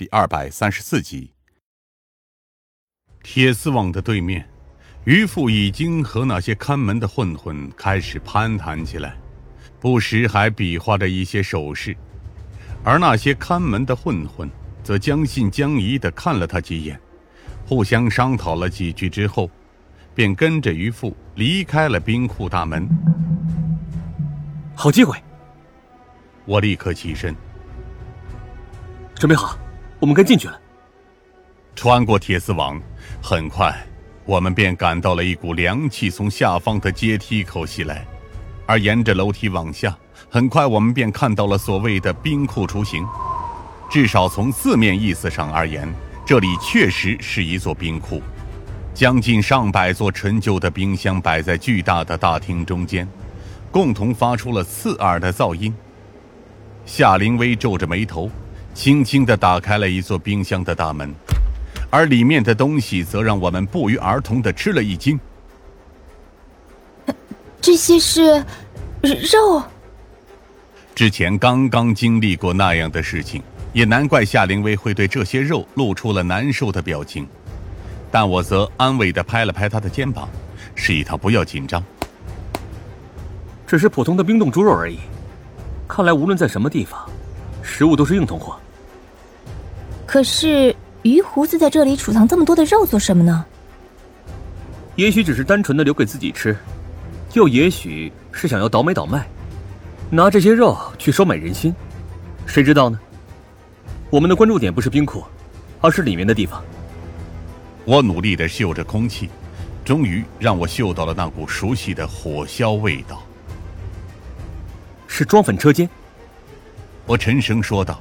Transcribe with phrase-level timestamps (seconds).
[0.00, 1.34] 第二百三十四集。
[3.22, 4.48] 铁丝网的对面，
[5.04, 9.14] 渔父已经和那些看门的混混开始攀谈起来，
[9.78, 11.94] 不时还比划着一些手势。
[12.82, 14.50] 而那些看门的混混
[14.82, 16.98] 则将信将疑的看了他几眼，
[17.66, 19.50] 互相商讨了几句之后，
[20.14, 22.88] 便跟着渔父离开了冰库大门。
[24.74, 25.22] 好机会！
[26.46, 27.36] 我立刻起身，
[29.14, 29.58] 准备好，
[30.00, 30.58] 我们该进去了。
[31.76, 32.80] 穿过铁丝网，
[33.22, 33.72] 很快
[34.24, 38.04] 我们便感到了一股凉气从下方的阶梯口袭来，
[38.66, 39.96] 而沿着楼梯往下，
[40.30, 43.06] 很快我们便看到了所谓的冰库雏形。
[43.88, 45.88] 至少从字面意思上而言，
[46.24, 48.22] 这里确实是一座冰库，
[48.94, 53.08] 将近上百座陈旧的冰箱摆在巨大的大厅中间，
[53.70, 55.74] 共同发出了刺耳的噪音。
[56.86, 58.30] 夏凌薇皱着眉头，
[58.74, 61.14] 轻轻地打开了一座冰箱的大门，
[61.90, 65.18] 而里面的东西则让我们不约而同地吃了一惊。
[67.60, 68.44] 这些是
[69.02, 69.62] 肉。
[70.94, 77.26] 之前刚刚经历过那样的事情，也难怪夏灵薇会对这些肉露出了难受的表情。
[78.10, 80.28] 但我则安慰地拍了拍她的肩膀，
[80.74, 81.82] 示意她不要紧张。
[83.66, 84.98] 只是普通的冰冻猪肉而已。
[85.86, 87.08] 看来无论在什么地方，
[87.62, 88.56] 食物都是硬通货。
[90.06, 93.44] 可是鱼胡子在这里储藏这么多的肉做什么呢？
[94.96, 96.56] 也许只是单纯的留给自己吃，
[97.32, 99.26] 又也许是想要倒买倒卖，
[100.10, 101.74] 拿这些肉去收买人心，
[102.44, 102.98] 谁知道呢？
[104.10, 105.24] 我们的关注点不是冰库，
[105.80, 106.62] 而是里面的地方。
[107.84, 109.30] 我努力的嗅着空气，
[109.84, 113.22] 终于让我嗅到了那股熟悉的火硝味道。
[115.06, 115.88] 是装粉车间，
[117.10, 118.00] 我沉声说道：“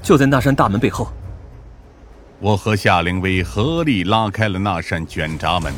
[0.00, 1.08] 就在那扇大门背后。”
[2.38, 5.74] 我和夏灵薇合力拉开了那扇卷闸门，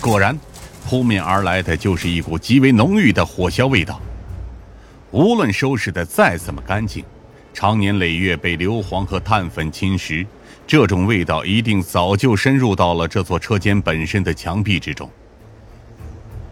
[0.00, 0.36] 果然，
[0.84, 4.00] 扑面而来的就是一股极为浓郁的火硝味道。
[5.12, 7.04] 无论收拾的再怎么干净，
[7.54, 10.26] 常年累月被硫磺和碳粉侵蚀，
[10.66, 15.08] 这种味道一定早就深入到了这座车间本身的墙壁之中。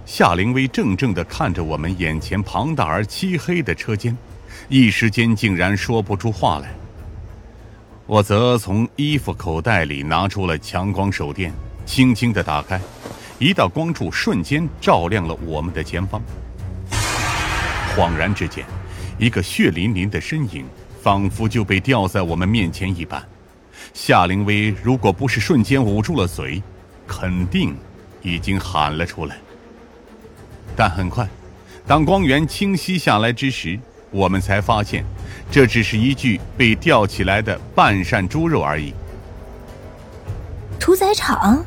[0.06, 4.16] 夏灵薇怔怔地看着我们眼前庞大而漆黑的车间，
[4.68, 6.70] 一时间竟然说不出话来。
[8.06, 11.52] 我则从衣服口袋里拿出了强光手电，
[11.86, 12.80] 轻轻地打开，
[13.38, 16.20] 一道光柱瞬间照亮了我们的前方。
[17.96, 18.64] 恍然之间，
[19.18, 20.64] 一个血淋淋的身影
[21.00, 23.22] 仿佛就被吊在我们面前一般。
[23.94, 26.62] 夏灵薇如果不是瞬间捂住了嘴，
[27.06, 27.76] 肯定
[28.22, 29.36] 已经喊了出来。
[30.76, 31.28] 但很快，
[31.86, 33.78] 当光源清晰下来之时，
[34.10, 35.04] 我们才发现，
[35.50, 38.92] 这只是一具被吊起来的半扇猪肉而已。
[40.78, 41.64] 屠宰场。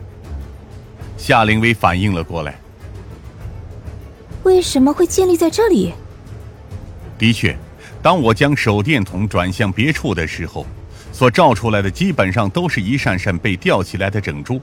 [1.17, 2.55] 夏灵薇反应了过来。
[4.43, 5.93] 为什么会建立在这里？
[7.17, 7.55] 的确，
[8.01, 10.65] 当我将手电筒转向别处的时候，
[11.13, 14.59] 所照出来的基本上都是一扇扇被吊起来的整猪，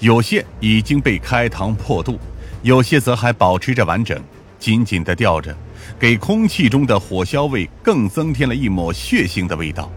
[0.00, 2.18] 有些已经被开膛破肚。
[2.62, 4.18] 有些则还保持着完整，
[4.64, 5.54] 紧紧的吊着，
[5.98, 9.92] 给空气中的火硝味更增添了一抹血腥的味道。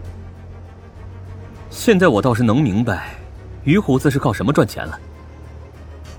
[1.70, 3.16] 现在我倒是能明白，
[3.64, 5.00] 于胡子是靠什么赚钱了。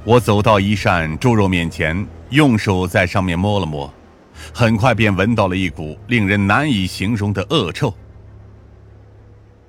[0.03, 3.92] 我走到一扇猪肉面前，用手在上面摸了摸，
[4.54, 7.92] 很快便闻到了一股令人难以形容的恶臭。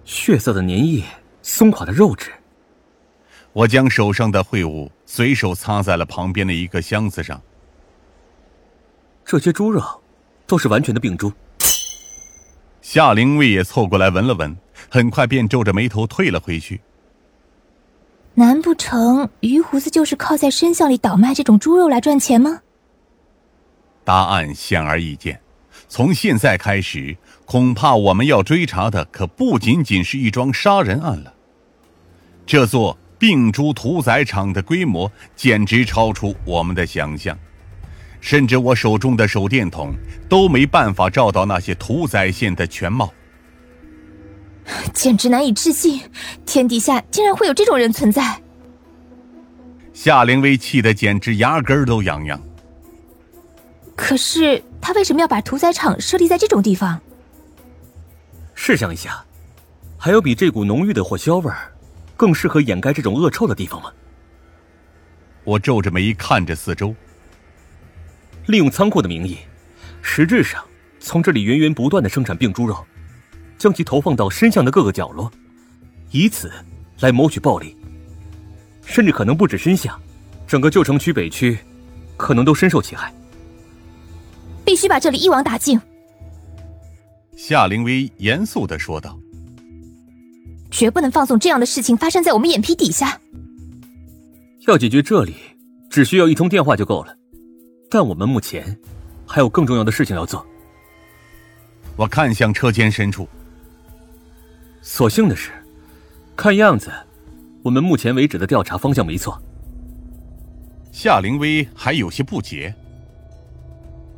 [0.06, 1.04] 血色的粘液，
[1.42, 2.32] 松垮的肉质。
[3.52, 7.42] 我将手上的秽物随手擦在了旁边的一个箱子上。
[9.30, 9.80] 这些猪肉
[10.48, 11.32] 都是完全的病猪。
[12.82, 14.58] 夏灵卫也凑过来闻了闻，
[14.90, 16.82] 很快便皱着眉头退了回去。
[18.34, 22.62] 难不成鱼胡子就是靠在深巷里倒卖这种猪肉来赚钱吗？
[24.04, 25.40] 答案显而易见，
[25.88, 27.16] 从现在开始，
[27.46, 31.32] 恐怕我们要追查的可不仅仅是一桩杀人案了。
[32.48, 32.98] 这座。
[33.20, 37.38] 病猪屠宰场的规模简直超出我们的想象，
[38.22, 39.94] 甚至我手中的手电筒
[40.28, 43.12] 都没办法照到那些屠宰线的全貌，
[44.94, 46.02] 简直难以置信！
[46.46, 48.42] 天底下竟然会有这种人存在！
[49.94, 52.40] 夏灵薇气得简直牙根都痒痒。
[53.96, 57.00] 可是他为什么要把屠宰场设立在这种地方？
[58.54, 59.24] 试想一下，
[59.98, 61.72] 还有比这股浓郁的火硝味儿？
[62.16, 63.92] 更适合掩盖这种恶臭的地方吗？
[65.46, 66.94] 我皱着眉看着四周。
[68.50, 69.38] 利用仓库的名义，
[70.02, 70.60] 实质上
[71.00, 72.84] 从这里源源不断的生产病猪肉，
[73.60, 75.32] 将其投放到深巷的各个角落，
[76.10, 76.52] 以此
[77.02, 77.78] 来谋取暴利。
[78.84, 80.02] 甚至可能不止深巷，
[80.48, 81.60] 整个旧城区北区，
[82.18, 83.14] 可能都深受其害。
[84.66, 85.80] 必须把这里一网打尽。
[87.38, 89.16] 夏灵薇严肃的说道
[90.72, 93.22] ：“绝不能放纵这样的事情发生在我们眼皮底下。
[94.68, 95.36] 要解决这里，
[95.88, 97.16] 只需要一通电话就够了。
[97.90, 98.78] 但我们目前
[99.26, 100.46] 还有更重要的事情要做。”
[101.98, 103.28] 我看向车间深处。
[104.82, 105.52] 所幸的是，
[106.36, 106.92] 看样子。
[107.62, 109.38] 我们目前为止的调查方向没错。
[110.94, 112.74] 夏灵薇还有些不解。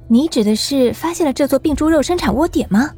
[0.08, 2.92] 你指的是发现了这座病猪肉生产窝点吗？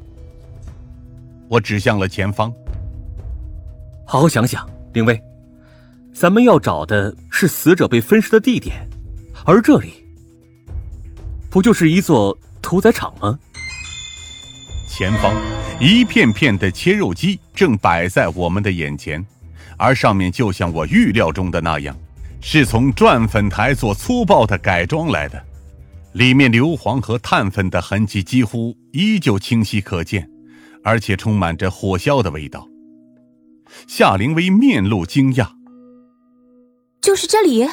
[1.48, 2.54] 我指向了前方。
[4.06, 5.22] 好好想想，灵薇，
[6.14, 8.86] 咱们要找的是死者被分尸的地点，
[9.46, 10.03] 而这里
[11.54, 13.38] 不就是一座屠宰场吗？
[14.90, 15.32] 前方，
[15.80, 19.24] 一片片的切肉机正摆在我们的眼前。
[19.78, 21.96] 而上面就像我预料中的那样，
[22.42, 25.46] 是从转粉台做粗暴的改装来的，
[26.14, 30.28] 里面硫磺和碳粉的痕迹几乎依旧清晰可见，
[30.84, 32.68] 而且充满着火硝的味道。
[33.88, 35.52] 夏灵薇面露惊讶
[37.00, 37.70] ：“就是这里？”